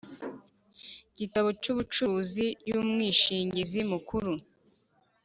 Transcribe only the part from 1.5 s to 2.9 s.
cy ubucuruzi y